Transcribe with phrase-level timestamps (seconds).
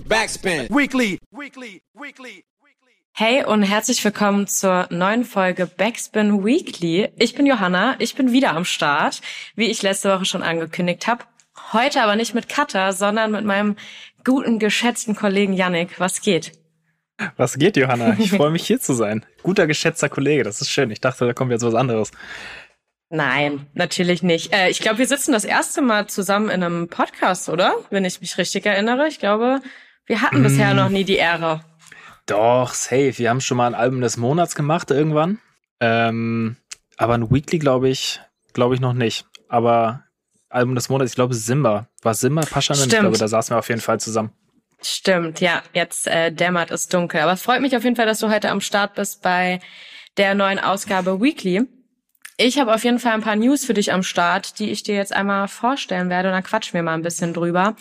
[0.00, 0.68] Backspin.
[0.68, 1.18] Weekly.
[1.30, 1.82] Weekly.
[1.94, 2.44] Weekly.
[3.12, 7.08] Hey und herzlich willkommen zur neuen Folge Backspin Weekly.
[7.16, 9.22] Ich bin Johanna, ich bin wieder am Start,
[9.54, 11.24] wie ich letzte Woche schon angekündigt habe.
[11.72, 13.76] Heute aber nicht mit Katha, sondern mit meinem
[14.22, 15.98] guten, geschätzten Kollegen Yannick.
[15.98, 16.52] Was geht?
[17.38, 18.16] Was geht, Johanna?
[18.18, 19.24] Ich freue mich hier zu sein.
[19.42, 20.90] Guter, geschätzter Kollege, das ist schön.
[20.90, 22.10] Ich dachte, da kommt jetzt was anderes.
[23.08, 24.52] Nein, natürlich nicht.
[24.52, 27.76] Äh, ich glaube, wir sitzen das erste Mal zusammen in einem Podcast, oder?
[27.90, 29.06] Wenn ich mich richtig erinnere.
[29.06, 29.60] Ich glaube,
[30.06, 30.42] wir hatten mm.
[30.42, 31.62] bisher noch nie die Ehre.
[32.26, 33.18] Doch, safe.
[33.18, 35.38] Wir haben schon mal ein Album des Monats gemacht irgendwann.
[35.80, 36.56] Ähm,
[36.96, 38.20] aber ein Weekly glaube ich,
[38.52, 39.26] glaube ich noch nicht.
[39.48, 40.04] Aber
[40.48, 41.88] Album des Monats, ich glaube Simba.
[42.02, 42.82] War Simba Paschanen?
[42.82, 44.30] Ich glaube, da saßen wir auf jeden Fall zusammen.
[44.82, 45.62] Stimmt, ja.
[45.72, 47.20] Jetzt äh, dämmert es dunkel.
[47.20, 49.60] Aber es freut mich auf jeden Fall, dass du heute am Start bist bei
[50.16, 51.62] der neuen Ausgabe Weekly.
[52.38, 54.94] Ich habe auf jeden Fall ein paar News für dich am Start, die ich dir
[54.94, 57.76] jetzt einmal vorstellen werde und dann quatschen wir mal ein bisschen drüber.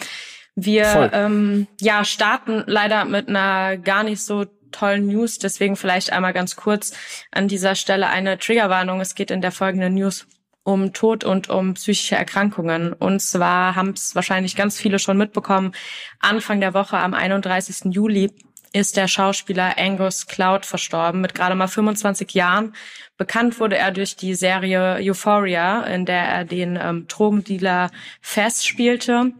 [0.56, 6.34] Wir ähm, ja starten leider mit einer gar nicht so tollen News, deswegen vielleicht einmal
[6.34, 6.94] ganz kurz
[7.32, 9.02] an dieser Stelle eine Triggerwarnung.
[9.02, 10.28] Es geht in der folgenden News
[10.64, 12.92] um Tod und um psychische Erkrankungen.
[12.94, 15.74] Und zwar haben es wahrscheinlich ganz viele schon mitbekommen.
[16.20, 17.94] Anfang der Woche am 31.
[17.94, 18.32] Juli
[18.74, 22.74] ist der Schauspieler Angus Cloud verstorben mit gerade mal 25 Jahren.
[23.16, 29.34] Bekannt wurde er durch die Serie Euphoria, in der er den ähm, Drogendealer Fest spielte.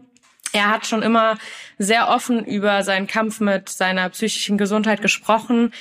[0.52, 1.36] Er hat schon immer
[1.78, 5.72] sehr offen über seinen Kampf mit seiner psychischen Gesundheit gesprochen.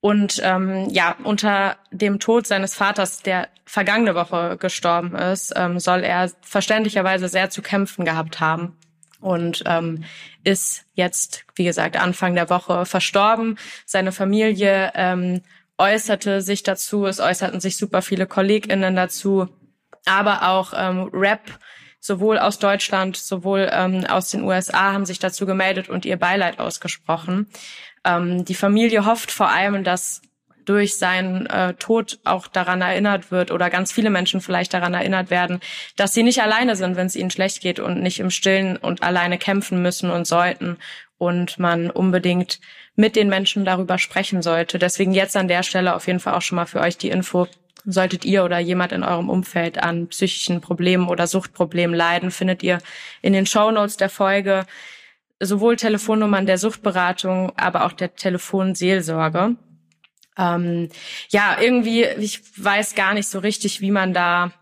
[0.00, 6.04] Und ähm, ja, unter dem Tod seines Vaters, der vergangene Woche gestorben ist, ähm, soll
[6.04, 8.76] er verständlicherweise sehr zu kämpfen gehabt haben
[9.24, 10.04] und ähm,
[10.44, 13.58] ist jetzt, wie gesagt, Anfang der Woche verstorben.
[13.86, 15.40] Seine Familie ähm,
[15.78, 19.48] äußerte sich dazu, es äußerten sich super viele KollegInnen dazu,
[20.04, 21.58] aber auch ähm, Rap
[22.04, 26.58] sowohl aus Deutschland, sowohl ähm, aus den USA haben sich dazu gemeldet und ihr Beileid
[26.58, 27.46] ausgesprochen.
[28.04, 30.20] Ähm, die Familie hofft vor allem, dass
[30.66, 35.30] durch seinen äh, Tod auch daran erinnert wird oder ganz viele Menschen vielleicht daran erinnert
[35.30, 35.60] werden,
[35.96, 39.02] dass sie nicht alleine sind, wenn es ihnen schlecht geht und nicht im Stillen und
[39.02, 40.76] alleine kämpfen müssen und sollten
[41.16, 42.60] und man unbedingt
[42.96, 44.78] mit den Menschen darüber sprechen sollte.
[44.78, 47.48] Deswegen jetzt an der Stelle auf jeden Fall auch schon mal für euch die Info.
[47.84, 52.78] Solltet ihr oder jemand in eurem Umfeld an psychischen Problemen oder Suchtproblemen leiden, findet ihr
[53.22, 54.64] in den Show Notes der Folge
[55.40, 59.56] sowohl Telefonnummern der Suchtberatung, aber auch der Telefonseelsorge
[60.36, 60.88] ähm,
[61.30, 64.52] ja, irgendwie, ich weiß gar nicht so richtig, wie man da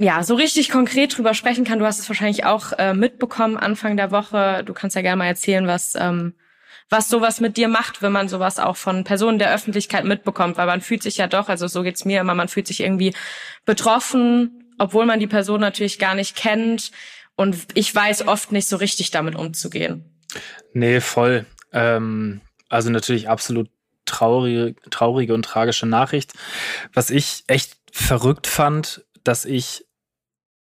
[0.00, 1.80] ja, so richtig konkret drüber sprechen kann.
[1.80, 4.62] Du hast es wahrscheinlich auch äh, mitbekommen Anfang der Woche.
[4.64, 6.34] Du kannst ja gerne mal erzählen, was, ähm,
[6.90, 10.66] was sowas mit dir macht, wenn man sowas auch von Personen der Öffentlichkeit mitbekommt, weil
[10.66, 13.14] man fühlt sich ja doch, also so geht's mir immer, man fühlt sich irgendwie
[13.64, 16.90] betroffen, obwohl man die Person natürlich gar nicht kennt.
[17.36, 20.04] Und ich weiß oft nicht so richtig damit umzugehen.
[20.72, 21.46] Nee, voll.
[21.72, 23.68] Ähm, also natürlich absolut
[24.06, 26.32] traurige, traurige und tragische Nachricht.
[26.94, 29.84] Was ich echt verrückt fand, dass ich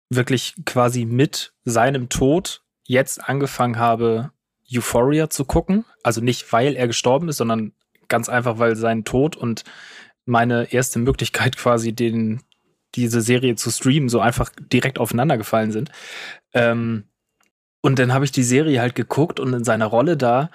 [0.09, 4.31] wirklich quasi mit seinem Tod jetzt angefangen habe,
[4.71, 5.85] Euphoria zu gucken.
[6.03, 7.73] Also nicht, weil er gestorben ist, sondern
[8.07, 9.63] ganz einfach, weil sein Tod und
[10.25, 12.41] meine erste Möglichkeit quasi den,
[12.95, 15.91] diese Serie zu streamen so einfach direkt aufeinander gefallen sind.
[16.53, 17.05] Ähm,
[17.81, 20.49] und dann habe ich die Serie halt geguckt und in seiner Rolle da,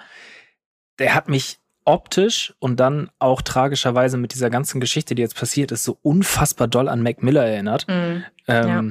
[0.99, 5.71] der hat mich optisch und dann auch tragischerweise mit dieser ganzen Geschichte, die jetzt passiert
[5.71, 7.87] ist, so unfassbar doll an Mac Miller erinnert.
[7.87, 8.83] Mm, ähm, ja.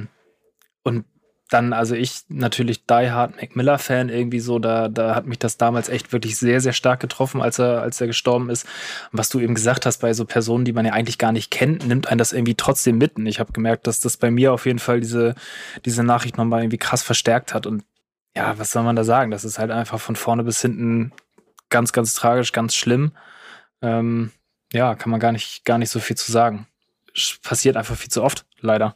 [0.83, 1.05] Und
[1.51, 5.37] dann, also ich natürlich Die Hard Mac Miller Fan irgendwie so, da, da hat mich
[5.37, 8.63] das damals echt wirklich sehr, sehr stark getroffen, als er, als er gestorben ist.
[9.11, 11.51] Und was du eben gesagt hast, bei so Personen, die man ja eigentlich gar nicht
[11.51, 13.17] kennt, nimmt einen das irgendwie trotzdem mit.
[13.17, 15.35] Und ich habe gemerkt, dass das bei mir auf jeden Fall diese,
[15.83, 17.65] diese Nachricht nochmal irgendwie krass verstärkt hat.
[17.65, 17.83] Und
[18.33, 19.29] ja, was soll man da sagen?
[19.29, 21.11] Das ist halt einfach von vorne bis hinten
[21.69, 23.11] ganz, ganz tragisch, ganz schlimm.
[23.81, 24.31] Ähm,
[24.71, 26.67] ja, kann man gar nicht, gar nicht so viel zu sagen.
[27.43, 28.95] Passiert einfach viel zu oft, leider.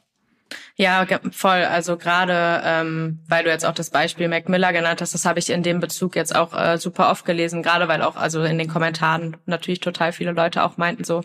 [0.75, 1.63] Ja, voll.
[1.63, 5.39] Also gerade, ähm, weil du jetzt auch das Beispiel Mac Miller genannt hast, das habe
[5.39, 8.57] ich in dem Bezug jetzt auch äh, super oft gelesen, gerade weil auch also in
[8.57, 11.23] den Kommentaren natürlich total viele Leute auch meinten so,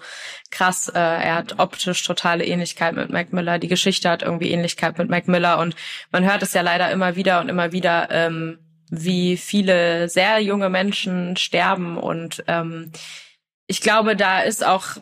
[0.51, 4.99] krass, äh, er hat optisch totale Ähnlichkeit mit Mac Miller, die Geschichte hat irgendwie Ähnlichkeit
[4.99, 5.75] mit Mac Miller und
[6.13, 8.59] man hört es ja leider immer wieder und immer wieder, ähm,
[8.91, 11.97] wie viele sehr junge Menschen sterben.
[11.97, 12.91] Und ähm,
[13.67, 14.97] ich glaube, da ist auch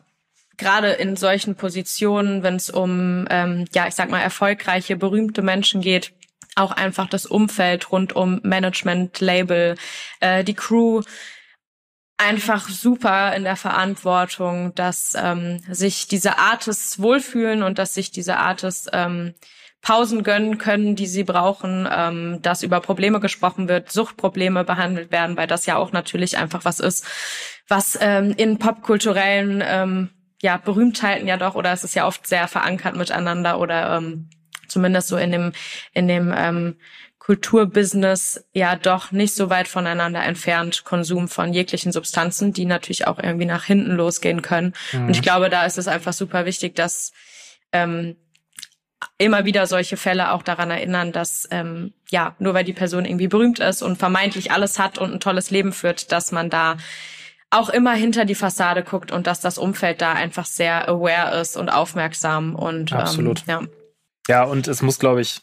[0.58, 5.80] gerade in solchen Positionen, wenn es um, ähm, ja, ich sag mal, erfolgreiche, berühmte Menschen
[5.80, 6.12] geht,
[6.56, 9.76] auch einfach das Umfeld rund um Management, Label,
[10.20, 11.02] äh, die Crew,
[12.18, 18.36] einfach super in der Verantwortung, dass ähm, sich diese Artists wohlfühlen und dass sich diese
[18.36, 19.34] Artists ähm,
[19.80, 25.36] Pausen gönnen können, die sie brauchen, ähm, dass über Probleme gesprochen wird, Suchtprobleme behandelt werden,
[25.36, 27.06] weil das ja auch natürlich einfach was ist,
[27.68, 30.10] was ähm, in popkulturellen ähm,
[30.40, 34.30] ja, Berühmtheiten ja doch, oder es ist ja oft sehr verankert miteinander oder ähm,
[34.68, 35.52] zumindest so in dem,
[35.92, 36.76] in dem ähm,
[37.18, 43.18] Kulturbusiness ja doch nicht so weit voneinander entfernt, Konsum von jeglichen Substanzen, die natürlich auch
[43.18, 44.72] irgendwie nach hinten losgehen können.
[44.92, 45.06] Mhm.
[45.06, 47.12] Und ich glaube, da ist es einfach super wichtig, dass
[47.72, 48.16] ähm,
[49.18, 53.28] immer wieder solche Fälle auch daran erinnern, dass ähm, ja nur weil die Person irgendwie
[53.28, 56.78] berühmt ist und vermeintlich alles hat und ein tolles Leben führt, dass man da
[57.50, 61.56] auch immer hinter die Fassade guckt und dass das Umfeld da einfach sehr aware ist
[61.56, 63.68] und aufmerksam und ähm, absolut ähm,
[64.28, 65.42] ja ja und es muss glaube ich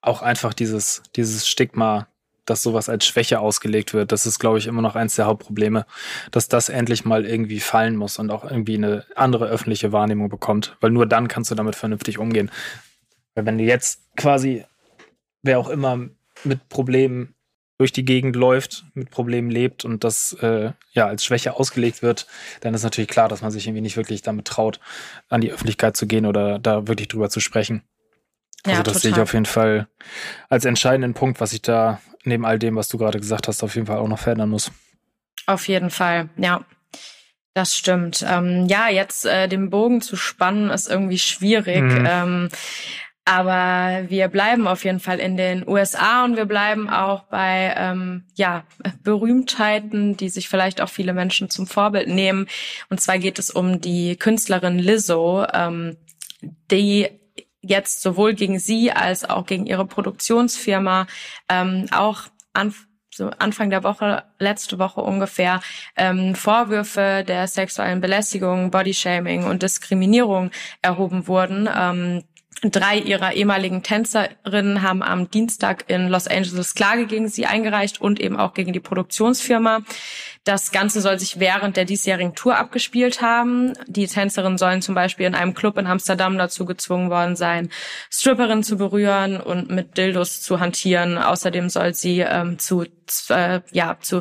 [0.00, 2.08] auch einfach dieses dieses Stigma
[2.46, 5.86] dass sowas als Schwäche ausgelegt wird, das ist, glaube ich, immer noch eins der Hauptprobleme,
[6.30, 10.76] dass das endlich mal irgendwie fallen muss und auch irgendwie eine andere öffentliche Wahrnehmung bekommt,
[10.80, 12.50] weil nur dann kannst du damit vernünftig umgehen.
[13.34, 14.64] Weil wenn du jetzt quasi,
[15.42, 16.08] wer auch immer
[16.44, 17.33] mit Problemen
[17.78, 22.26] durch die Gegend läuft, mit Problemen lebt und das äh, ja als Schwäche ausgelegt wird,
[22.60, 24.80] dann ist natürlich klar, dass man sich irgendwie nicht wirklich damit traut,
[25.28, 27.82] an die Öffentlichkeit zu gehen oder da wirklich drüber zu sprechen.
[28.64, 29.00] Also ja, das total.
[29.02, 29.88] sehe ich auf jeden Fall
[30.48, 33.74] als entscheidenden Punkt, was ich da neben all dem, was du gerade gesagt hast, auf
[33.74, 34.70] jeden Fall auch noch verändern muss.
[35.46, 36.64] Auf jeden Fall, ja.
[37.56, 38.24] Das stimmt.
[38.28, 41.82] Ähm, ja, jetzt äh, den Bogen zu spannen ist irgendwie schwierig.
[41.82, 42.08] Mhm.
[42.08, 42.48] Ähm,
[43.24, 48.24] aber wir bleiben auf jeden Fall in den USA und wir bleiben auch bei ähm,
[48.34, 48.64] ja
[49.02, 52.46] Berühmtheiten, die sich vielleicht auch viele Menschen zum Vorbild nehmen.
[52.90, 55.96] Und zwar geht es um die Künstlerin Lizzo, ähm,
[56.70, 57.08] die
[57.62, 61.06] jetzt sowohl gegen sie als auch gegen ihre Produktionsfirma
[61.48, 62.74] ähm, auch an
[63.14, 65.60] so Anfang der Woche, letzte Woche ungefähr,
[65.96, 70.50] ähm, Vorwürfe der sexuellen Belästigung, Bodyshaming und Diskriminierung
[70.82, 71.68] erhoben wurden.
[71.74, 72.24] Ähm,
[72.70, 78.20] Drei ihrer ehemaligen Tänzerinnen haben am Dienstag in Los Angeles Klage gegen sie eingereicht und
[78.20, 79.80] eben auch gegen die Produktionsfirma.
[80.44, 83.72] Das Ganze soll sich während der diesjährigen Tour abgespielt haben.
[83.86, 87.70] Die Tänzerinnen sollen zum Beispiel in einem Club in Amsterdam dazu gezwungen worden sein,
[88.10, 91.18] Stripperinnen zu berühren und mit Dildos zu hantieren.
[91.18, 92.84] Außerdem soll sie ähm, zu,
[93.30, 94.20] äh, ja, zu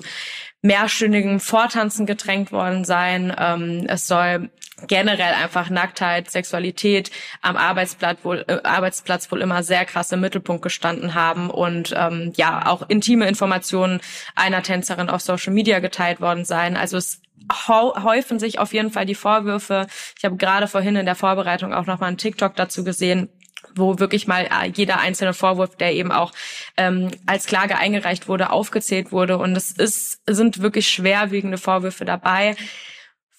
[0.62, 3.36] mehrstündigen Vortanzen gedrängt worden sein.
[3.38, 4.50] Ähm, es soll
[4.88, 7.12] generell einfach Nacktheit, Sexualität
[7.42, 12.34] am Arbeitsplatz wohl, äh, Arbeitsplatz wohl immer sehr krass im Mittelpunkt gestanden haben und ähm,
[12.36, 14.02] ja auch intime Informationen
[14.36, 16.76] einer Tänzerin auf Social Media geteilt worden sein.
[16.76, 17.22] Also es
[17.52, 19.88] häufen sich auf jeden Fall die Vorwürfe.
[20.18, 23.30] Ich habe gerade vorhin in der Vorbereitung auch noch mal einen TikTok dazu gesehen,
[23.76, 26.32] wo wirklich mal äh, jeder einzelne Vorwurf, der eben auch
[26.78, 29.38] ähm, als Klage eingereicht wurde, aufgezählt wurde.
[29.38, 32.56] Und es ist, sind wirklich schwerwiegende Vorwürfe dabei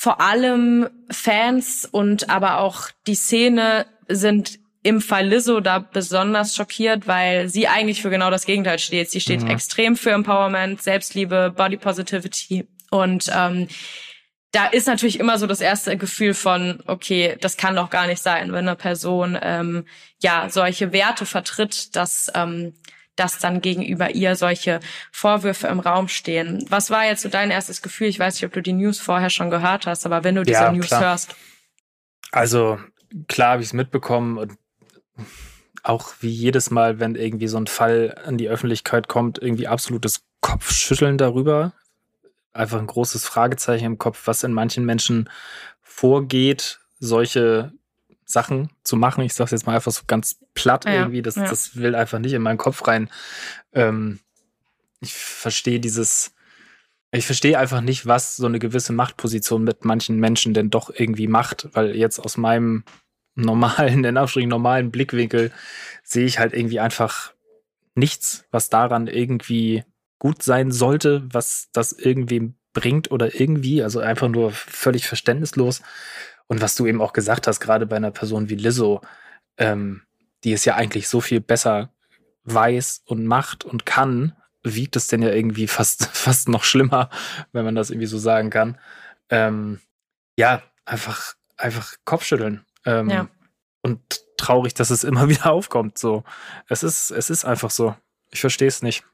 [0.05, 7.07] vor allem Fans und aber auch die Szene sind im Fall Lizzo da besonders schockiert,
[7.07, 9.11] weil sie eigentlich für genau das Gegenteil steht.
[9.11, 9.49] Sie steht mhm.
[9.49, 13.67] extrem für Empowerment, Selbstliebe, Body Positivity und ähm,
[14.53, 18.21] da ist natürlich immer so das erste Gefühl von, okay, das kann doch gar nicht
[18.21, 19.87] sein, wenn eine Person ähm,
[20.23, 22.75] ja solche Werte vertritt, dass ähm,
[23.17, 24.81] dass dann gegenüber ihr solche
[25.13, 26.65] Vorwürfe im Raum stehen.
[26.69, 28.09] Was war jetzt so dein erstes Gefühl?
[28.09, 30.63] Ich weiß nicht, ob du die News vorher schon gehört hast, aber wenn du diese
[30.63, 31.03] ja, News klar.
[31.03, 31.35] hörst.
[32.33, 32.79] Also
[33.29, 34.53] klar habe ich es mitbekommen und
[35.83, 40.23] auch wie jedes Mal, wenn irgendwie so ein Fall an die Öffentlichkeit kommt, irgendwie absolutes
[40.41, 41.75] Kopfschütteln darüber.
[42.53, 45.29] Einfach ein großes Fragezeichen im Kopf, was in manchen Menschen
[45.83, 47.73] vorgeht, solche
[48.25, 49.25] Sachen zu machen.
[49.25, 51.23] Ich sage jetzt mal einfach so ganz platt ja, irgendwie.
[51.23, 51.49] Das, ja.
[51.49, 53.11] das will einfach nicht in meinen Kopf rein.
[53.73, 54.21] Ähm,
[55.01, 56.35] ich verstehe dieses,
[57.11, 61.29] ich verstehe einfach nicht, was so eine gewisse Machtposition mit manchen Menschen denn doch irgendwie
[61.29, 62.85] macht, weil jetzt aus meinem
[63.35, 65.53] normalen, in Abstrichen normalen Blickwinkel
[66.03, 67.33] sehe ich halt irgendwie einfach
[67.95, 69.85] nichts, was daran irgendwie
[70.19, 75.83] gut sein sollte, was das irgendwie bringt oder irgendwie, also einfach nur völlig verständnislos.
[76.47, 79.01] Und was du eben auch gesagt hast, gerade bei einer Person wie Lizzo,
[79.57, 80.03] ähm,
[80.45, 81.91] die es ja eigentlich so viel besser
[82.45, 87.11] weiß und macht und kann, wiegt es denn ja irgendwie fast, fast noch schlimmer,
[87.53, 88.79] wenn man das irgendwie so sagen kann.
[89.31, 89.81] Ähm,
[90.37, 92.65] ja, einfach, einfach Kopfschütteln.
[92.85, 93.29] Ähm, ja.
[93.81, 94.01] Und
[94.37, 95.99] traurig, dass es immer wieder aufkommt.
[95.99, 96.25] So,
[96.69, 97.95] es ist, es ist einfach so.
[98.31, 99.05] Ich verstehe es nicht.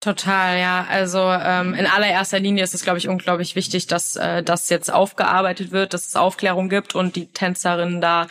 [0.00, 0.86] Total, ja.
[0.88, 4.92] Also ähm, in allererster Linie ist es, glaube ich, unglaublich wichtig, dass äh, das jetzt
[4.92, 8.28] aufgearbeitet wird, dass es Aufklärung gibt und die Tänzerinnen da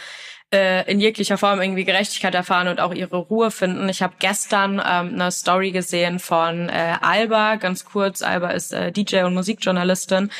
[0.53, 3.89] äh, in jeglicher Form irgendwie Gerechtigkeit erfahren und auch ihre Ruhe finden.
[3.89, 8.21] Ich habe gestern ähm, eine Story gesehen von äh, Alba, ganz kurz.
[8.21, 10.31] Alba ist äh, DJ und Musikjournalistin.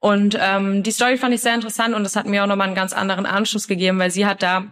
[0.00, 2.74] Und ähm, die Story fand ich sehr interessant und das hat mir auch nochmal einen
[2.74, 4.64] ganz anderen Anschluss gegeben, weil sie hat da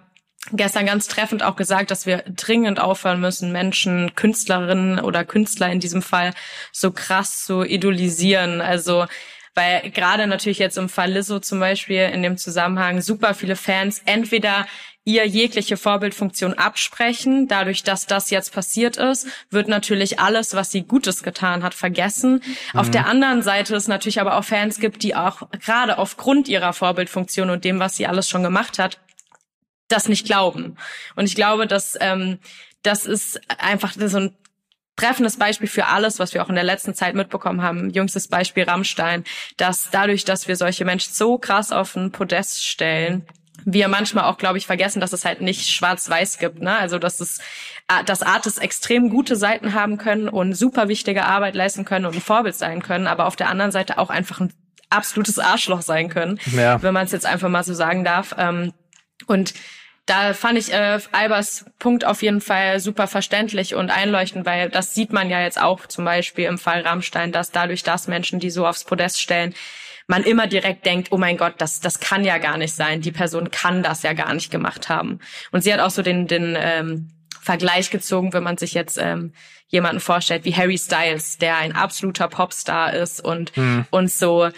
[0.52, 5.80] gestern ganz treffend auch gesagt, dass wir dringend aufhören müssen, Menschen, Künstlerinnen oder Künstler in
[5.80, 6.34] diesem Fall
[6.72, 8.60] so krass zu idolisieren.
[8.60, 9.06] Also
[9.54, 14.00] weil gerade natürlich jetzt im Fall Lizzo zum Beispiel in dem Zusammenhang super viele Fans
[14.04, 14.66] entweder
[15.04, 17.48] ihr jegliche Vorbildfunktion absprechen.
[17.48, 22.42] Dadurch, dass das jetzt passiert ist, wird natürlich alles, was sie Gutes getan hat, vergessen.
[22.72, 22.78] Mhm.
[22.78, 26.72] Auf der anderen Seite es natürlich aber auch Fans gibt, die auch gerade aufgrund ihrer
[26.72, 28.98] Vorbildfunktion und dem, was sie alles schon gemacht hat,
[29.90, 30.76] das nicht glauben.
[31.16, 32.38] Und ich glaube, dass ähm,
[32.82, 34.36] das ist einfach so ein
[34.96, 37.90] treffendes Beispiel für alles, was wir auch in der letzten Zeit mitbekommen haben.
[37.90, 39.24] Jüngstes Beispiel Rammstein,
[39.56, 43.26] dass dadurch, dass wir solche Menschen so krass auf ein Podest stellen,
[43.64, 46.60] wir manchmal auch, glaube ich, vergessen, dass es halt nicht schwarz-weiß gibt.
[46.60, 46.76] Ne?
[46.76, 47.40] Also dass es,
[48.06, 52.20] dass Artists extrem gute Seiten haben können und super wichtige Arbeit leisten können und ein
[52.22, 54.52] Vorbild sein können, aber auf der anderen Seite auch einfach ein
[54.88, 56.82] absolutes Arschloch sein können, ja.
[56.82, 58.34] wenn man es jetzt einfach mal so sagen darf.
[58.38, 58.72] Ähm,
[59.26, 59.54] und
[60.10, 64.92] da fand ich äh, Albers Punkt auf jeden Fall super verständlich und einleuchtend, weil das
[64.92, 68.50] sieht man ja jetzt auch zum Beispiel im Fall Rammstein, dass dadurch, dass Menschen, die
[68.50, 69.54] so aufs Podest stellen,
[70.08, 73.00] man immer direkt denkt, oh mein Gott, das, das kann ja gar nicht sein.
[73.00, 75.20] Die Person kann das ja gar nicht gemacht haben.
[75.52, 79.32] Und sie hat auch so den, den ähm, Vergleich gezogen, wenn man sich jetzt ähm,
[79.68, 83.86] jemanden vorstellt wie Harry Styles, der ein absoluter Popstar ist und, mhm.
[83.90, 84.50] und so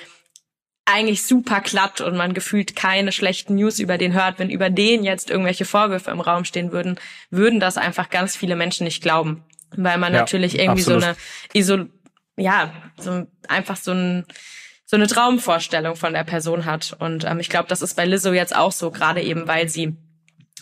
[0.85, 4.39] eigentlich super glatt und man gefühlt keine schlechten News über den hört.
[4.39, 6.99] Wenn über den jetzt irgendwelche Vorwürfe im Raum stehen würden,
[7.31, 9.45] würden das einfach ganz viele Menschen nicht glauben.
[9.75, 11.03] Weil man ja, natürlich irgendwie absolut.
[11.03, 11.17] so eine
[11.55, 11.91] Isol
[12.37, 14.27] ja, so einfach so ein
[14.85, 16.95] so eine Traumvorstellung von der Person hat.
[16.99, 19.97] Und ähm, ich glaube, das ist bei Lizzo jetzt auch so, gerade eben, weil sie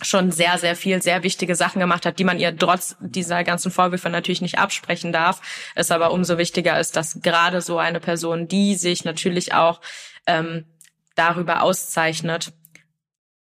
[0.02, 3.70] schon sehr, sehr viel, sehr wichtige Sachen gemacht hat, die man ihr trotz dieser ganzen
[3.70, 5.40] Vorwürfe natürlich nicht absprechen darf.
[5.74, 9.80] Es aber umso wichtiger ist, dass gerade so eine Person, die sich natürlich auch
[10.26, 10.66] ähm,
[11.14, 12.52] darüber auszeichnet,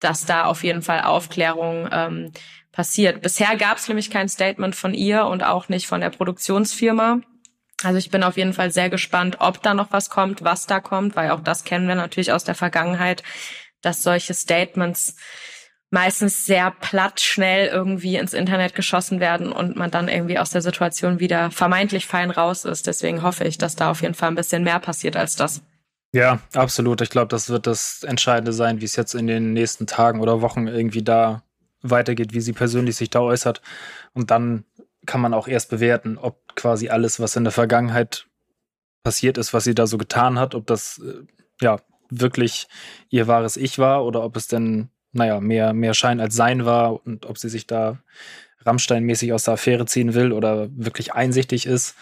[0.01, 2.33] dass da auf jeden Fall Aufklärung ähm,
[2.73, 3.23] passiert.
[3.23, 7.21] Bisher gab es nämlich kein Statement von ihr und auch nicht von der Produktionsfirma.
[7.83, 10.81] Also ich bin auf jeden Fall sehr gespannt, ob da noch was kommt, was da
[10.81, 13.23] kommt, weil auch das kennen wir natürlich aus der Vergangenheit,
[13.81, 15.17] dass solche Statements
[15.95, 20.61] meistens sehr platt schnell irgendwie ins Internet geschossen werden und man dann irgendwie aus der
[20.61, 22.89] Situation wieder vermeintlich fein raus ist.
[22.89, 25.63] Deswegen hoffe ich, dass da auf jeden Fall ein bisschen mehr passiert als das.
[26.13, 27.01] Ja, absolut.
[27.01, 30.41] Ich glaube, das wird das Entscheidende sein, wie es jetzt in den nächsten Tagen oder
[30.41, 31.45] Wochen irgendwie da
[31.81, 33.63] weitergeht, wie sie persönlich sich da äußert.
[34.15, 34.65] Und dann
[35.07, 38.27] kann man auch erst bewerten, ob quasi alles, was in der Vergangenheit
[39.05, 41.25] passiert ist, was sie da so getan hat, ob das äh,
[41.61, 41.79] ja
[42.11, 42.67] wirklich
[43.11, 47.05] ihr wahres Ich war oder ob es denn, naja, mehr, mehr Schein als Sein war
[47.07, 47.99] und ob sie sich da
[48.65, 51.97] Rammstein-mäßig aus der Affäre ziehen will oder wirklich einsichtig ist.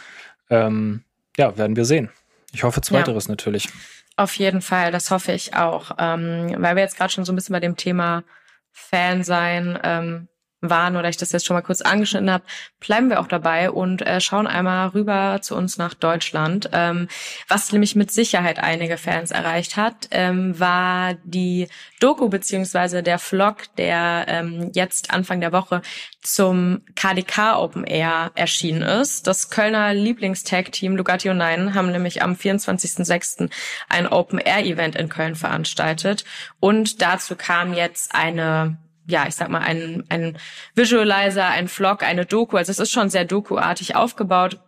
[0.50, 1.04] Ähm,
[1.36, 2.10] ja, werden wir sehen.
[2.52, 3.68] Ich hoffe zweiteres ja, natürlich.
[4.16, 5.92] Auf jeden Fall, das hoffe ich auch.
[5.98, 8.24] Ähm, weil wir jetzt gerade schon so ein bisschen bei dem Thema
[8.70, 10.28] Fan sein ähm,
[10.62, 12.44] waren oder ich das jetzt schon mal kurz angeschnitten habe,
[12.80, 16.70] bleiben wir auch dabei und äh, schauen einmal rüber zu uns nach Deutschland.
[16.72, 17.08] Ähm,
[17.48, 21.68] was nämlich mit Sicherheit einige Fans erreicht hat, ähm, war die
[22.00, 25.82] Doku beziehungsweise der Vlog, der ähm, jetzt Anfang der Woche
[26.22, 29.26] zum KDK Open Air erschienen ist.
[29.26, 33.50] Das Kölner Lieblingstag-Team Lugatti und Nein haben nämlich am 24.06.
[33.88, 36.24] ein Open Air Event in Köln veranstaltet
[36.60, 40.38] und dazu kam jetzt eine ja, ich sag mal, ein, ein
[40.74, 42.56] Visualizer, ein Vlog, eine Doku.
[42.56, 44.60] Also es ist schon sehr Doku-artig aufgebaut,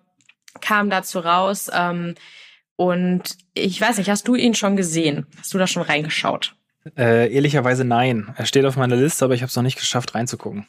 [0.60, 1.70] kam dazu raus.
[1.72, 2.14] Ähm,
[2.76, 5.26] und ich weiß nicht, hast du ihn schon gesehen?
[5.38, 6.56] Hast du da schon reingeschaut?
[6.96, 8.34] Äh, ehrlicherweise nein.
[8.36, 10.66] Er steht auf meiner Liste, aber ich habe es noch nicht geschafft reinzugucken.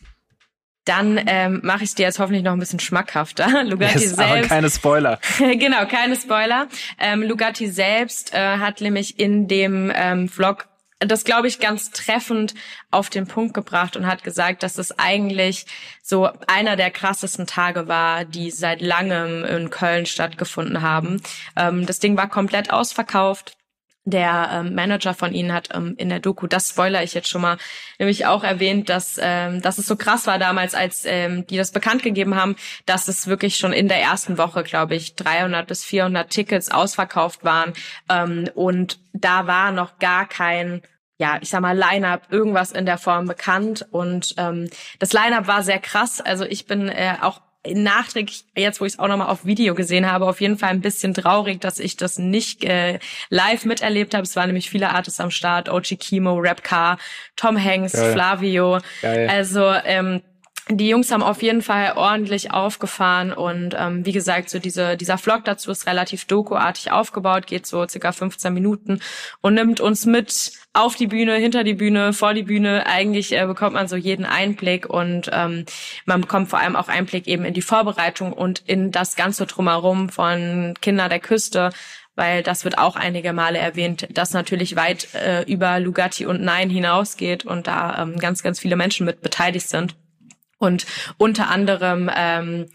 [0.85, 3.63] Dann ähm, mache ich dir jetzt hoffentlich noch ein bisschen schmackhafter.
[3.65, 4.21] Lugatti yes, selbst.
[4.21, 5.19] Aber keine Spoiler.
[5.39, 6.67] genau, keine Spoiler.
[6.99, 10.67] Ähm, Lugatti selbst äh, hat nämlich in dem ähm, Vlog
[11.07, 12.53] das, glaube ich, ganz treffend
[12.91, 15.65] auf den Punkt gebracht und hat gesagt, dass es eigentlich
[16.01, 21.21] so einer der krassesten Tage war, die seit langem in Köln stattgefunden haben.
[21.55, 23.57] Ähm, das Ding war komplett ausverkauft
[24.05, 27.41] der ähm, Manager von ihnen hat ähm, in der Doku, das spoiler ich jetzt schon
[27.41, 27.57] mal,
[27.97, 31.71] nämlich auch erwähnt, dass, ähm, dass es so krass war damals, als ähm, die das
[31.71, 35.83] bekannt gegeben haben, dass es wirklich schon in der ersten Woche, glaube ich, 300 bis
[35.83, 37.73] 400 Tickets ausverkauft waren
[38.07, 40.83] ähm, und da war noch gar kein
[41.17, 43.85] ja, ich sag mal, Line-Up, irgendwas in der Form bekannt.
[43.91, 44.69] Und ähm,
[44.99, 46.21] das Line-Up war sehr krass.
[46.21, 47.41] Also ich bin äh, auch
[47.73, 50.81] nachträglich, jetzt wo ich es auch nochmal auf Video gesehen habe, auf jeden Fall ein
[50.81, 54.23] bisschen traurig, dass ich das nicht äh, live miterlebt habe.
[54.23, 56.97] Es waren nämlich viele Artists am Start, OG Kimo, Rapcar,
[57.35, 58.13] Tom Hanks, Geil.
[58.13, 58.79] Flavio.
[59.01, 59.29] Geil.
[59.29, 60.21] Also ähm,
[60.69, 65.19] die Jungs haben auf jeden Fall ordentlich aufgefahren und ähm, wie gesagt, so diese, dieser
[65.19, 68.99] Vlog dazu ist relativ dokuartig aufgebaut, geht so circa 15 Minuten
[69.41, 72.87] und nimmt uns mit auf die Bühne, hinter die Bühne, vor die Bühne.
[72.87, 75.65] Eigentlich äh, bekommt man so jeden Einblick und ähm,
[76.05, 80.09] man bekommt vor allem auch Einblick eben in die Vorbereitung und in das ganze Drumherum
[80.09, 81.69] von Kinder der Küste,
[82.15, 86.71] weil das wird auch einige Male erwähnt, das natürlich weit äh, über Lugatti und Nein
[86.71, 89.95] hinausgeht und da ähm, ganz, ganz viele Menschen mit beteiligt sind.
[90.57, 90.85] Und
[91.17, 92.67] unter anderem, ähm,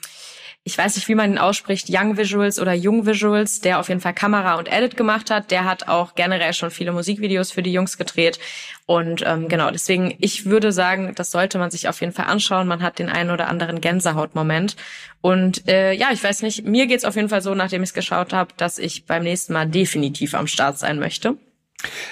[0.62, 4.02] ich weiß nicht, wie man ihn ausspricht, Young Visuals oder Jung Visuals, der auf jeden
[4.02, 5.50] Fall Kamera und Edit gemacht hat.
[5.50, 8.38] Der hat auch generell schon viele Musikvideos für die Jungs gedreht.
[8.84, 12.68] Und ähm, genau, deswegen, ich würde sagen, das sollte man sich auf jeden Fall anschauen.
[12.68, 14.76] Man hat den einen oder anderen Gänsehautmoment.
[15.22, 17.94] Und äh, ja, ich weiß nicht, mir geht's auf jeden Fall so, nachdem ich es
[17.94, 21.38] geschaut habe, dass ich beim nächsten Mal definitiv am Start sein möchte.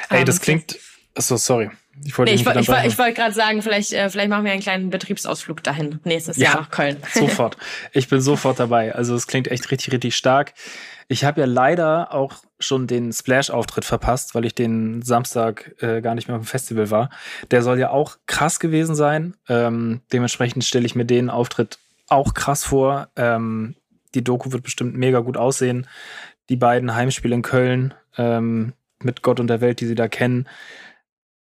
[0.08, 0.78] Ey, das ähm, klingt.
[1.16, 1.70] So, sorry.
[2.04, 4.60] Ich wollte nee, ich, ich, ich wollte gerade sagen, vielleicht, äh, vielleicht machen wir einen
[4.60, 6.98] kleinen Betriebsausflug dahin nächstes ja, Jahr nach Köln.
[7.14, 7.56] Sofort.
[7.92, 8.94] Ich bin sofort dabei.
[8.94, 10.54] Also es klingt echt richtig, richtig stark.
[11.08, 16.14] Ich habe ja leider auch schon den Splash-Auftritt verpasst, weil ich den Samstag äh, gar
[16.14, 17.10] nicht mehr auf dem Festival war.
[17.50, 19.34] Der soll ja auch krass gewesen sein.
[19.48, 23.08] Ähm, dementsprechend stelle ich mir den Auftritt auch krass vor.
[23.16, 23.74] Ähm,
[24.14, 25.86] die Doku wird bestimmt mega gut aussehen.
[26.48, 28.72] Die beiden Heimspiele in Köln ähm,
[29.02, 30.46] mit Gott und der Welt, die sie da kennen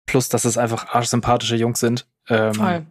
[0.07, 2.07] Plus, dass es einfach arschsympathische Jungs sind.
[2.29, 2.87] Ähm, Voll.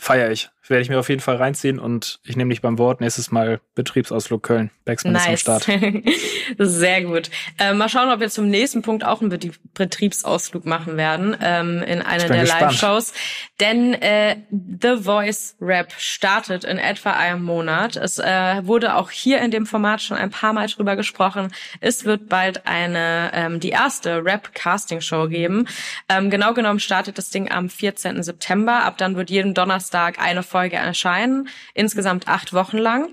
[0.00, 0.50] Feier ich.
[0.66, 3.00] Werde ich mir auf jeden Fall reinziehen und ich nehme dich beim Wort.
[3.00, 4.70] Nächstes Mal Betriebsausflug Köln.
[4.84, 5.42] Backspin nice.
[5.42, 5.80] ist am Start.
[6.58, 7.28] Sehr gut.
[7.58, 9.36] Äh, mal schauen, ob wir zum nächsten Punkt auch einen
[9.74, 13.12] Betriebsausflug machen werden ähm, in einer der Live-Shows.
[13.58, 17.96] Denn äh, The Voice Rap startet in etwa einem Monat.
[17.96, 21.52] Es äh, wurde auch hier in dem Format schon ein paar Mal drüber gesprochen.
[21.80, 25.66] Es wird bald eine ähm, die erste Rap-Casting-Show geben.
[26.08, 28.22] Ähm, genau genommen startet das Ding am 14.
[28.22, 28.84] September.
[28.84, 33.08] Ab dann wird jeden Donnerstag eine Folge Folge erscheinen, insgesamt acht Wochen lang.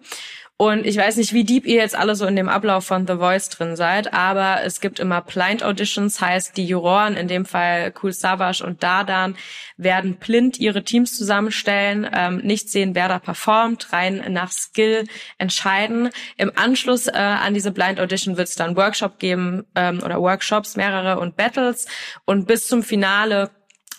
[0.59, 3.17] Und ich weiß nicht, wie deep ihr jetzt alle so in dem Ablauf von The
[3.17, 7.93] Voice drin seid, aber es gibt immer Blind Auditions, heißt die Juroren, in dem Fall
[8.01, 9.37] Cool Savage und Dardan,
[9.77, 15.05] werden blind ihre Teams zusammenstellen, ähm, nicht sehen, wer da performt, rein nach Skill
[15.37, 16.09] entscheiden.
[16.37, 20.75] Im Anschluss äh, an diese Blind Audition wird es dann Workshop geben ähm, oder Workshops,
[20.75, 21.87] mehrere und Battles.
[22.25, 23.51] Und bis zum Finale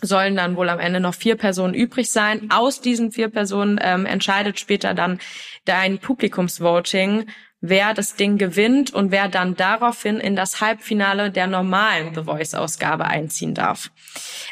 [0.02, 2.48] sollen dann wohl am Ende noch vier Personen übrig sein.
[2.50, 5.18] Aus diesen vier Personen ähm, entscheidet später dann
[5.64, 7.26] dein Publikumsvoting,
[7.60, 13.06] wer das Ding gewinnt und wer dann daraufhin in das Halbfinale der normalen The Voice-Ausgabe
[13.06, 13.90] einziehen darf.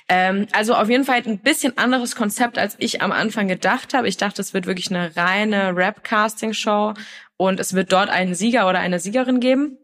[0.09, 4.09] Ähm, also auf jeden Fall ein bisschen anderes Konzept, als ich am Anfang gedacht habe.
[4.09, 6.95] Ich dachte, es wird wirklich eine reine Rap-Casting-Show
[7.37, 9.79] und es wird dort einen Sieger oder eine Siegerin geben.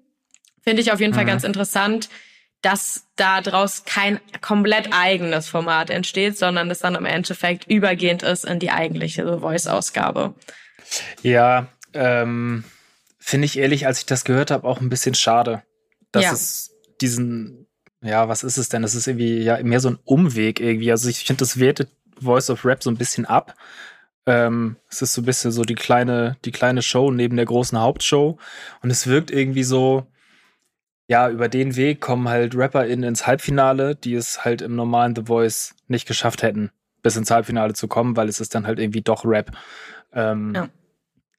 [0.63, 1.17] Finde ich auf jeden mhm.
[1.17, 2.09] Fall ganz interessant
[2.63, 8.45] dass da draus kein komplett eigenes Format entsteht, sondern es dann im Endeffekt übergehend ist
[8.45, 10.35] in die eigentliche Voice-Ausgabe.
[11.23, 12.65] Ja, ähm,
[13.19, 15.63] finde ich ehrlich, als ich das gehört habe, auch ein bisschen schade,
[16.13, 16.33] dass ja.
[16.33, 16.71] es
[17.01, 17.67] diesen,
[18.01, 18.83] ja, was ist es denn?
[18.83, 20.91] Das ist irgendwie ja mehr so ein Umweg irgendwie.
[20.93, 23.57] Also ich finde, das wertet Voice of Rap so ein bisschen ab.
[24.25, 27.81] Ähm, es ist so ein bisschen so die kleine, die kleine Show neben der großen
[27.81, 28.39] Hauptshow.
[28.83, 30.07] Und es wirkt irgendwie so,
[31.13, 35.25] ja, über den Weg kommen halt RapperInnen ins Halbfinale, die es halt im normalen The
[35.27, 36.71] Voice nicht geschafft hätten,
[37.03, 39.51] bis ins Halbfinale zu kommen, weil es ist dann halt irgendwie doch Rap.
[40.15, 40.71] Ähm, ja.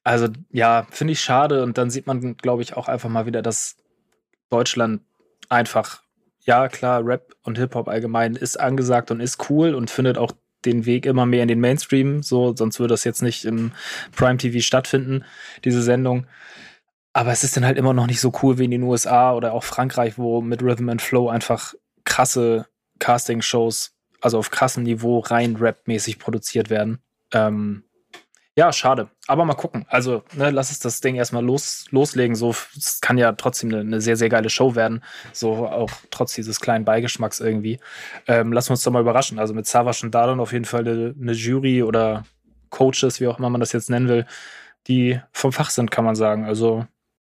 [0.04, 3.42] Also ja, finde ich schade und dann sieht man, glaube ich, auch einfach mal wieder,
[3.42, 3.76] dass
[4.48, 5.02] Deutschland
[5.48, 6.04] einfach,
[6.42, 10.30] ja klar, Rap und Hip-Hop allgemein ist angesagt und ist cool und findet auch
[10.64, 13.72] den Weg immer mehr in den Mainstream, so, sonst würde das jetzt nicht im
[14.14, 15.24] Prime TV stattfinden,
[15.64, 16.28] diese Sendung.
[17.14, 19.54] Aber es ist dann halt immer noch nicht so cool wie in den USA oder
[19.54, 21.72] auch Frankreich, wo mit Rhythm and Flow einfach
[22.04, 22.66] krasse
[22.98, 26.98] Casting-Shows, also auf krassem Niveau rein Rap-mäßig produziert werden.
[27.32, 27.84] Ähm,
[28.56, 29.08] ja, schade.
[29.28, 29.84] Aber mal gucken.
[29.88, 32.34] Also, ne, lass es das Ding erstmal los, loslegen.
[32.34, 35.02] So, es kann ja trotzdem eine, eine, sehr, sehr geile Show werden.
[35.32, 37.78] So auch trotz dieses kleinen Beigeschmacks irgendwie.
[38.26, 39.38] Ähm, lassen uns doch mal überraschen.
[39.38, 42.24] Also mit Savas und Dadon auf jeden Fall eine, eine Jury oder
[42.70, 44.26] Coaches, wie auch immer man das jetzt nennen will,
[44.88, 46.44] die vom Fach sind, kann man sagen.
[46.44, 46.86] Also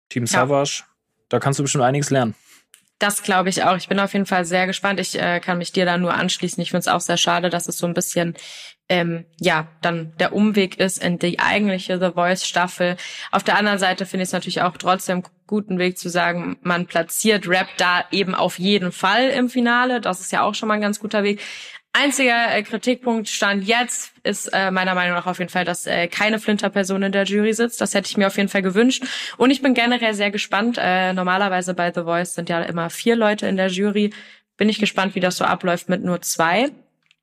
[0.10, 0.86] Team Savage, ja.
[1.30, 2.36] da kannst du bestimmt einiges lernen.
[3.00, 3.78] Das glaube ich auch.
[3.78, 5.00] Ich bin auf jeden Fall sehr gespannt.
[5.00, 6.62] Ich äh, kann mich dir da nur anschließen.
[6.62, 8.36] Ich finde es auch sehr schade, dass es so ein bisschen
[8.90, 12.98] ähm, ja dann der Umweg ist in die eigentliche The Voice Staffel.
[13.32, 16.88] Auf der anderen Seite finde ich es natürlich auch trotzdem guten Weg zu sagen, man
[16.88, 20.02] platziert Rap da eben auf jeden Fall im Finale.
[20.02, 21.42] Das ist ja auch schon mal ein ganz guter Weg.
[21.92, 26.08] Einziger äh, Kritikpunkt stand jetzt ist äh, meiner Meinung nach auf jeden Fall, dass äh,
[26.08, 27.82] keine Flinter-Person in der Jury sitzt.
[27.82, 29.04] Das hätte ich mir auf jeden Fall gewünscht.
[29.38, 30.78] Und ich bin generell sehr gespannt.
[30.80, 34.12] Äh, normalerweise bei The Voice sind ja immer vier Leute in der Jury.
[34.56, 36.70] Bin ich gespannt, wie das so abläuft mit nur zwei.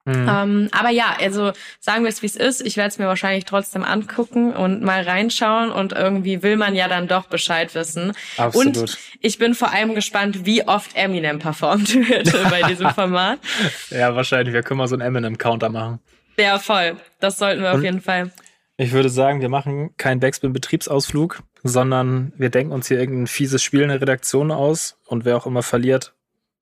[0.06, 0.28] Mhm.
[0.28, 2.64] Ähm, aber ja, also sagen wir es, wie es ist.
[2.64, 6.86] Ich werde es mir wahrscheinlich trotzdem angucken und mal reinschauen und irgendwie will man ja
[6.86, 8.12] dann doch Bescheid wissen.
[8.36, 8.76] Absolut.
[8.78, 13.40] Und ich bin vor allem gespannt, wie oft Eminem performt wird bei diesem Format.
[13.90, 14.54] Ja, wahrscheinlich.
[14.54, 16.00] Wir können mal so einen Eminem-Counter machen.
[16.38, 16.96] Ja, voll.
[17.20, 18.30] Das sollten wir und auf jeden Fall.
[18.76, 23.82] Ich würde sagen, wir machen keinen Backspin-Betriebsausflug, sondern wir denken uns hier irgendein fieses Spiel
[23.82, 26.14] in der Redaktion aus und wer auch immer verliert,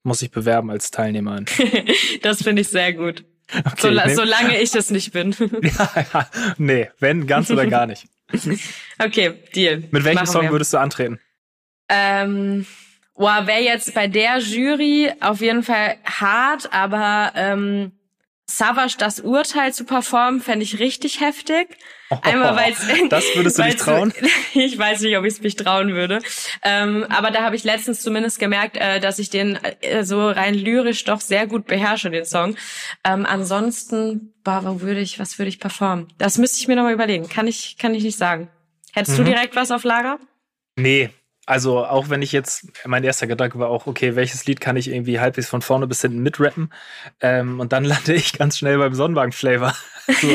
[0.02, 1.42] muss sich bewerben als Teilnehmer.
[2.22, 3.24] das finde ich sehr gut.
[3.66, 5.34] Okay, so, ich solange ich es nicht bin.
[5.62, 6.28] ja, ja,
[6.58, 8.06] nee, wenn ganz oder gar nicht.
[8.98, 9.84] okay, Deal.
[9.90, 10.50] Mit welchem Machen Song wir.
[10.50, 11.20] würdest du antreten?
[11.88, 12.66] Ähm,
[13.14, 17.92] boah, wäre jetzt bei der Jury auf jeden Fall hart, aber ähm,
[18.46, 21.78] Savage das Urteil zu performen, fände ich richtig heftig.
[22.22, 24.12] Einmal weil Das würdest du nicht trauen?
[24.54, 26.20] ich weiß nicht, ob ich es mich trauen würde.
[26.62, 30.54] Ähm, aber da habe ich letztens zumindest gemerkt, äh, dass ich den äh, so rein
[30.54, 32.56] lyrisch doch sehr gut beherrsche, den Song.
[33.02, 36.08] Ähm, ansonsten, boah, wo würde ich, was würde ich performen?
[36.18, 37.28] Das müsste ich mir nochmal überlegen.
[37.28, 38.50] Kann ich, kann ich nicht sagen.
[38.92, 39.24] Hättest mhm.
[39.24, 40.18] du direkt was auf Lager?
[40.76, 41.10] Nee,
[41.46, 44.88] also auch wenn ich jetzt, mein erster Gedanke war auch, okay, welches Lied kann ich
[44.88, 46.72] irgendwie halbwegs von vorne bis hinten mitrappen?
[47.20, 49.74] Ähm, und dann lande ich ganz schnell beim Sonnenwagen-Flavor.
[50.06, 50.28] So.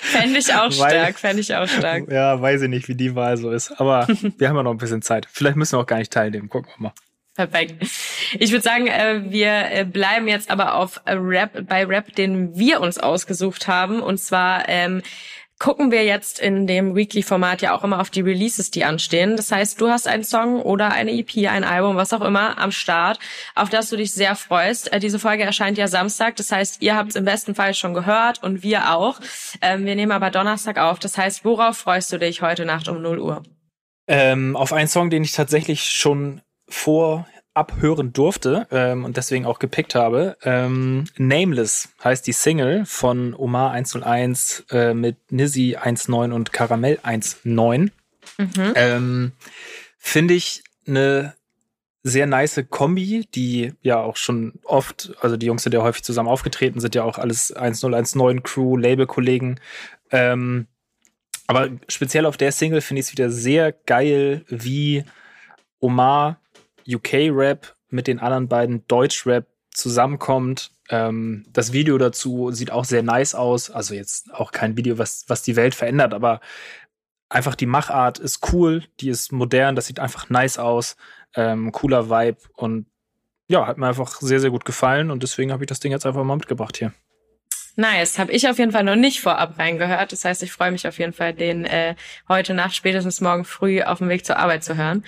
[0.00, 2.10] fände ich auch stark, fände ich auch stark.
[2.10, 3.78] Ja, weiß ich nicht, wie die Wahl so ist.
[3.78, 5.28] Aber wir haben ja noch ein bisschen Zeit.
[5.30, 6.48] Vielleicht müssen wir auch gar nicht teilnehmen.
[6.48, 6.92] Gucken wir mal.
[7.34, 7.74] Perfekt.
[8.38, 12.80] Ich würde sagen, äh, wir äh, bleiben jetzt aber auf Rap, bei Rap, den wir
[12.80, 14.00] uns ausgesucht haben.
[14.00, 15.02] Und zwar ähm,
[15.58, 19.36] gucken wir jetzt in dem Weekly-Format ja auch immer auf die Releases, die anstehen.
[19.36, 22.72] Das heißt, du hast einen Song oder eine EP, ein Album, was auch immer am
[22.72, 23.18] Start,
[23.54, 24.92] auf das du dich sehr freust.
[24.92, 26.36] Äh, diese Folge erscheint ja Samstag.
[26.36, 29.20] Das heißt, ihr habt es im besten Fall schon gehört und wir auch.
[29.60, 30.98] Ähm, wir nehmen aber Donnerstag auf.
[30.98, 33.42] Das heißt, worauf freust du dich heute Nacht um 0 Uhr?
[34.06, 39.58] Ähm, auf einen Song, den ich tatsächlich schon vor abhören durfte ähm, und deswegen auch
[39.58, 40.36] gepickt habe.
[40.42, 47.92] Ähm, Nameless heißt die Single von Omar 101 äh, mit Nizzy 19 und Karamell 19.
[48.38, 48.72] Mhm.
[48.74, 49.32] Ähm,
[49.98, 51.34] Finde ich eine
[52.02, 56.28] sehr nice Kombi, die ja auch schon oft, also die Jungs sind ja häufig zusammen
[56.28, 59.58] aufgetreten, sind ja auch alles 1019 Crew, Label-Kollegen.
[60.10, 60.66] Ähm,
[61.46, 65.04] aber speziell auf der Single finde ich es wieder sehr geil, wie
[65.80, 66.40] Omar
[66.88, 70.70] UK-Rap mit den anderen beiden Deutsch-Rap zusammenkommt.
[70.88, 73.70] Ähm, das Video dazu sieht auch sehr nice aus.
[73.70, 76.40] Also jetzt auch kein Video, was, was die Welt verändert, aber
[77.28, 80.96] einfach die Machart ist cool, die ist modern, das sieht einfach nice aus.
[81.34, 82.86] Ähm, cooler Vibe und
[83.48, 86.06] ja, hat mir einfach sehr, sehr gut gefallen und deswegen habe ich das Ding jetzt
[86.06, 86.92] einfach mal mitgebracht hier.
[87.76, 90.12] Nice, habe ich auf jeden Fall noch nicht vorab reingehört.
[90.12, 91.96] Das heißt, ich freue mich auf jeden Fall, den äh,
[92.28, 95.04] heute Nacht, spätestens morgen früh auf dem Weg zur Arbeit zu hören.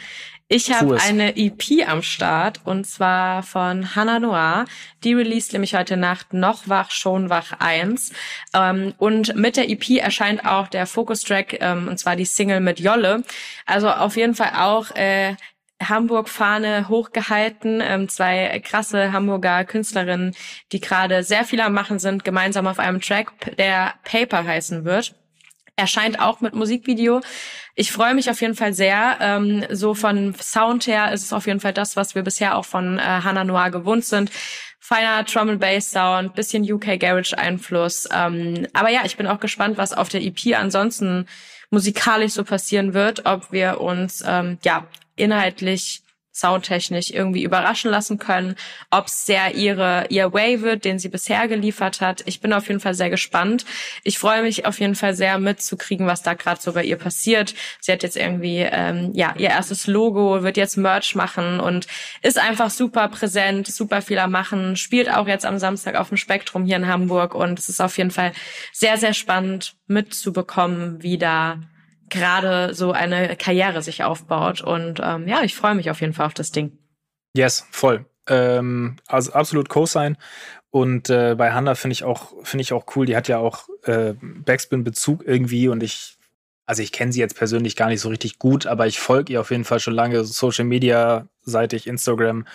[0.48, 4.64] Ich habe eine EP am Start und zwar von Hannah Noir.
[5.02, 8.12] Die released nämlich heute Nacht noch wach, schon wach 1.
[8.54, 12.78] Ähm, und mit der EP erscheint auch der Focus-Track, ähm, und zwar die Single mit
[12.78, 13.24] Jolle.
[13.64, 15.34] Also auf jeden Fall auch äh,
[15.82, 17.82] Hamburg-Fahne hochgehalten.
[17.82, 20.34] Ähm, zwei krasse Hamburger Künstlerinnen,
[20.72, 25.14] die gerade sehr viel am Machen sind, gemeinsam auf einem Track, der Paper heißen wird
[25.76, 27.20] erscheint auch mit Musikvideo.
[27.74, 29.18] Ich freue mich auf jeden Fall sehr.
[29.20, 32.64] Ähm, so von Sound her ist es auf jeden Fall das, was wir bisher auch
[32.64, 34.30] von äh, Hannah Noir gewohnt sind.
[34.80, 38.08] Feiner Drum and Bass Sound, bisschen UK Garage Einfluss.
[38.12, 41.26] Ähm, aber ja, ich bin auch gespannt, was auf der EP ansonsten
[41.70, 44.86] musikalisch so passieren wird, ob wir uns ähm, ja
[45.16, 46.02] inhaltlich
[46.36, 48.56] soundtechnisch irgendwie überraschen lassen können,
[48.90, 52.22] ob es sehr ihre ihr Way wird, den sie bisher geliefert hat.
[52.26, 53.64] Ich bin auf jeden Fall sehr gespannt.
[54.04, 57.54] Ich freue mich auf jeden Fall sehr mitzukriegen, was da gerade so bei ihr passiert.
[57.80, 61.86] Sie hat jetzt irgendwie ähm, ja ihr erstes Logo, wird jetzt Merch machen und
[62.22, 64.76] ist einfach super präsent, super viel am machen.
[64.76, 67.96] Spielt auch jetzt am Samstag auf dem Spektrum hier in Hamburg und es ist auf
[67.96, 68.32] jeden Fall
[68.72, 71.60] sehr sehr spannend mitzubekommen, wie da
[72.10, 74.60] gerade so eine Karriere sich aufbaut.
[74.60, 76.78] Und ähm, ja, ich freue mich auf jeden Fall auf das Ding.
[77.34, 78.06] Yes, voll.
[78.28, 80.16] Ähm, also absolut Co-Sign.
[80.70, 83.06] Und äh, bei Hanna finde ich auch finde ich auch cool.
[83.06, 86.18] Die hat ja auch äh, Backspin-Bezug irgendwie und ich,
[86.66, 89.40] also ich kenne sie jetzt persönlich gar nicht so richtig gut, aber ich folge ihr
[89.40, 92.46] auf jeden Fall schon lange Social Media seitig Instagram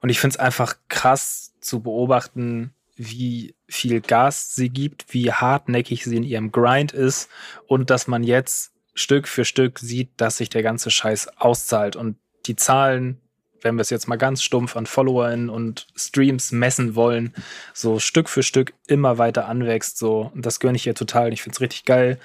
[0.00, 6.04] und ich finde es einfach krass zu beobachten, wie viel Gas sie gibt, wie hartnäckig
[6.04, 7.30] sie in ihrem Grind ist
[7.66, 11.96] und dass man jetzt Stück für Stück sieht, dass sich der ganze Scheiß auszahlt.
[11.96, 13.20] Und die Zahlen,
[13.62, 17.34] wenn wir es jetzt mal ganz stumpf an FollowerInnen und Streams messen wollen,
[17.74, 19.98] so Stück für Stück immer weiter anwächst.
[19.98, 21.32] So, und das gönne ich ihr total.
[21.32, 22.18] Ich finde es richtig geil.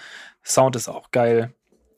[0.44, 1.54] Sound ist auch geil.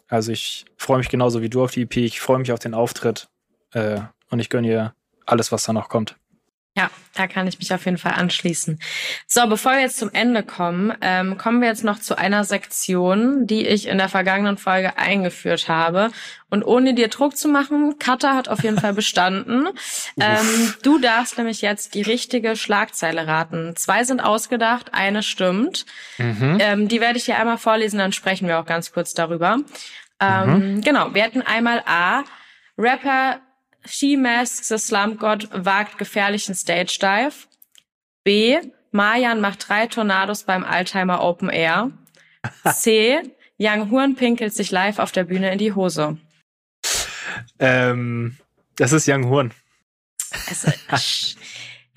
[0.08, 1.98] Also ich freue mich genauso wie du auf die EP.
[1.98, 3.30] Ich freue mich auf den Auftritt.
[3.72, 4.94] Äh, und ich gönne ihr
[5.26, 6.16] alles, was da noch kommt.
[6.78, 8.80] Ja, da kann ich mich auf jeden Fall anschließen.
[9.26, 13.48] So, bevor wir jetzt zum Ende kommen, ähm, kommen wir jetzt noch zu einer Sektion,
[13.48, 16.12] die ich in der vergangenen Folge eingeführt habe.
[16.52, 19.68] Und ohne dir Druck zu machen, Katha hat auf jeden Fall bestanden.
[20.20, 23.76] ähm, du darfst nämlich jetzt die richtige Schlagzeile raten.
[23.76, 25.88] Zwei sind ausgedacht, eine stimmt.
[26.20, 26.58] Mhm.
[26.60, 29.58] Ähm, die werde ich dir einmal vorlesen, dann sprechen wir auch ganz kurz darüber.
[30.20, 30.82] Ähm, mhm.
[30.82, 32.24] Genau, wir hätten einmal A,
[32.78, 33.40] Rapper
[33.88, 37.48] She Masks the Slump God wagt gefährlichen Stage Dive.
[38.24, 38.58] B.
[38.92, 41.92] Marjan macht drei Tornados beim Altheimer Open Air.
[42.74, 43.22] C.
[43.60, 46.18] Young Horn pinkelt sich live auf der Bühne in die Hose.
[47.60, 48.38] Ähm,
[48.76, 49.52] das ist Young Horn.
[50.50, 50.66] Es,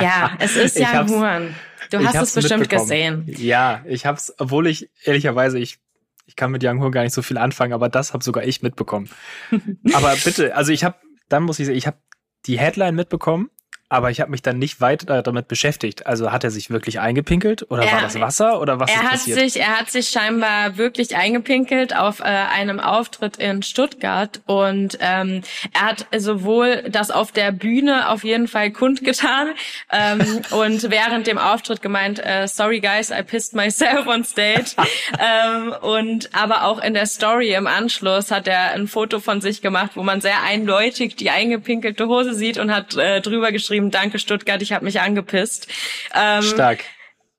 [0.01, 1.55] ja, es ist Young Horn.
[1.91, 3.25] Du hast es bestimmt gesehen.
[3.27, 5.79] Ja, ich hab's, obwohl ich ehrlicherweise, ich,
[6.27, 8.63] ich kann mit Young Horn gar nicht so viel anfangen, aber das habe sogar ich
[8.63, 9.11] mitbekommen.
[9.93, 10.97] aber bitte, also ich habe
[11.31, 11.99] dann muss ich sagen, ich habe
[12.47, 13.51] die Headline mitbekommen
[13.91, 16.07] aber ich habe mich dann nicht weiter damit beschäftigt.
[16.07, 19.03] Also hat er sich wirklich eingepinkelt oder er, war das Wasser oder was er ist
[19.03, 19.39] hat passiert?
[19.41, 25.43] Sich, er hat sich scheinbar wirklich eingepinkelt auf äh, einem Auftritt in Stuttgart und ähm,
[25.73, 29.49] er hat sowohl das auf der Bühne auf jeden Fall kundgetan
[29.91, 34.77] ähm, und während dem Auftritt gemeint, äh, sorry guys, I pissed myself on stage
[35.19, 39.63] ähm, und aber auch in der Story im Anschluss hat er ein Foto von sich
[39.63, 43.91] gemacht, wo man sehr eindeutig die eingepinkelte Hose sieht und hat äh, drüber geschrieben, geschrieben,
[43.91, 45.69] danke Stuttgart, ich habe mich angepisst.
[46.15, 46.85] Ähm, Stark.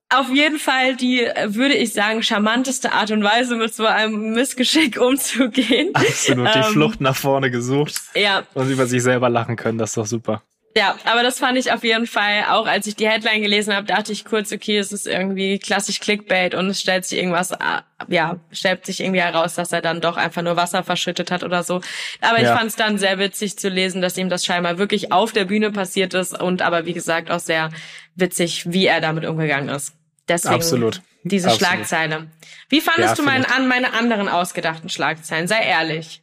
[0.10, 5.00] Auf jeden Fall die, würde ich sagen, charmanteste Art und Weise, mit so einem Missgeschick
[5.00, 5.92] umzugehen.
[5.94, 7.96] Absolut, die ähm, Flucht nach vorne gesucht.
[8.14, 8.44] Ja.
[8.54, 10.44] Und über sich selber lachen können, das ist doch super.
[10.76, 13.86] Ja, aber das fand ich auf jeden Fall, auch als ich die Headline gelesen habe,
[13.86, 17.84] dachte ich kurz, okay, es ist irgendwie klassisch Clickbait und es stellt sich irgendwas, ah,
[18.08, 21.64] ja, stellt sich irgendwie heraus, dass er dann doch einfach nur Wasser verschüttet hat oder
[21.64, 21.82] so.
[22.22, 22.44] Aber ja.
[22.44, 25.46] ich fand es dann sehr witzig zu lesen, dass ihm das scheinbar wirklich auf der
[25.46, 27.70] Bühne passiert ist und aber wie gesagt auch sehr
[28.16, 29.94] witzig, wie er damit umgegangen ist.
[30.30, 31.02] Deswegen Absolut.
[31.24, 31.68] diese Absolut.
[31.68, 32.28] Schlagzeile.
[32.70, 35.48] Wie fandest ja, du mein, an meine anderen ausgedachten Schlagzeilen?
[35.48, 36.22] Sei ehrlich.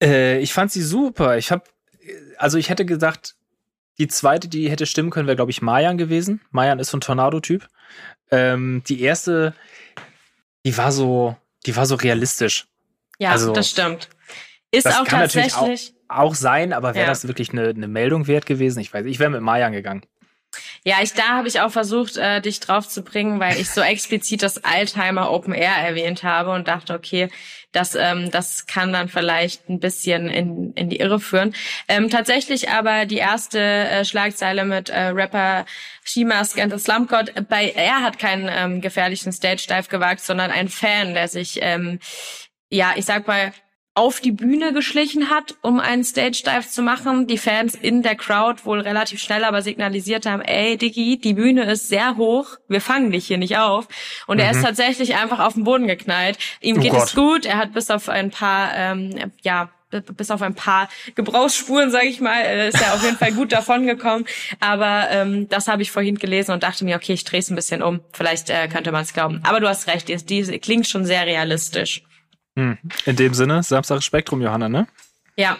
[0.00, 1.36] Äh, ich fand sie super.
[1.38, 1.64] Ich habe
[2.38, 3.34] also ich hätte gesagt,
[3.98, 6.40] die zweite, die hätte stimmen können, wäre, glaube ich, Mayan gewesen.
[6.50, 7.68] Mayan ist so ein Tornado-Typ.
[8.30, 9.54] Ähm, die erste,
[10.64, 12.66] die war so, die war so realistisch.
[13.18, 14.08] Ja, also, das stimmt.
[14.70, 15.54] Ist das auch kann tatsächlich.
[15.54, 17.10] Natürlich auch, auch sein, aber wäre ja.
[17.10, 18.80] das wirklich eine, eine Meldung wert gewesen?
[18.80, 20.02] Ich weiß, ich wäre mit Mayan gegangen.
[20.84, 23.80] Ja, ich da habe ich auch versucht, äh, dich drauf zu bringen, weil ich so
[23.80, 27.28] explizit das Altheimer Open Air erwähnt habe und dachte, okay,
[27.72, 31.54] das, ähm, das kann dann vielleicht ein bisschen in, in die Irre führen.
[31.86, 35.66] Ähm, tatsächlich aber die erste äh, Schlagzeile mit äh, Rapper
[36.04, 40.50] Skimask and the Slump God, bei er hat keinen ähm, gefährlichen Stage Dive gewagt, sondern
[40.50, 41.98] ein Fan, der sich ähm,
[42.70, 43.52] ja, ich sag mal,
[43.98, 47.26] auf die Bühne geschlichen hat, um einen Stage Dive zu machen.
[47.26, 51.64] Die Fans in der Crowd wohl relativ schnell aber signalisiert haben, ey Diggi, die Bühne
[51.64, 53.88] ist sehr hoch, wir fangen dich hier nicht auf.
[54.28, 54.44] Und mhm.
[54.44, 54.66] er ist mhm.
[54.66, 56.38] tatsächlich einfach auf den Boden geknallt.
[56.60, 57.08] Ihm oh geht Gott.
[57.08, 61.90] es gut, er hat bis auf ein paar, ähm, ja, bis auf ein paar Gebrauchsspuren,
[61.90, 64.26] sage ich mal, äh, ist er auf jeden Fall gut davongekommen.
[64.60, 67.56] Aber ähm, das habe ich vorhin gelesen und dachte mir, okay, ich drehe es ein
[67.56, 68.00] bisschen um.
[68.12, 69.40] Vielleicht äh, könnte man es glauben.
[69.42, 72.02] Aber du hast recht, die, die klingt schon sehr realistisch.
[72.58, 72.76] Hm.
[73.06, 74.88] In dem Sinne, Samstag Spektrum, Johanna, ne?
[75.36, 75.58] Ja.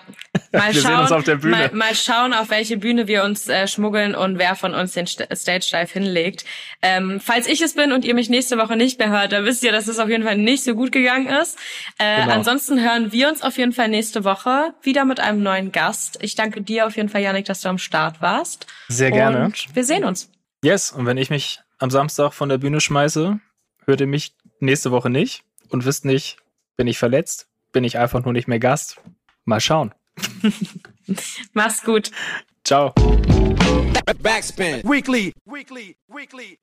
[0.50, 1.56] Mal wir schauen, sehen uns auf der Bühne.
[1.56, 5.06] Mal, mal schauen, auf welche Bühne wir uns äh, schmuggeln und wer von uns den
[5.06, 6.44] Stage Dive hinlegt.
[6.82, 9.62] Ähm, falls ich es bin und ihr mich nächste Woche nicht mehr hört, dann wisst
[9.62, 11.56] ihr, dass es auf jeden Fall nicht so gut gegangen ist.
[11.98, 12.34] Äh, genau.
[12.34, 16.18] Ansonsten hören wir uns auf jeden Fall nächste Woche wieder mit einem neuen Gast.
[16.22, 18.66] Ich danke dir auf jeden Fall, Janik, dass du am Start warst.
[18.88, 19.44] Sehr gerne.
[19.44, 20.28] Und wir sehen uns.
[20.64, 23.38] Yes, und wenn ich mich am Samstag von der Bühne schmeiße,
[23.84, 26.38] hört ihr mich nächste Woche nicht und wisst nicht,
[26.78, 27.48] bin ich verletzt?
[27.72, 28.98] Bin ich einfach nur nicht mehr Gast?
[29.44, 29.92] Mal schauen.
[31.52, 32.10] Mach's gut.
[32.64, 32.94] Ciao.
[34.22, 34.82] Backspin.
[34.84, 35.34] Weekly.
[35.44, 35.96] Weekly.
[36.08, 36.58] Weekly.